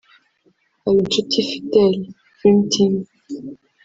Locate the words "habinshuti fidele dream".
0.83-2.59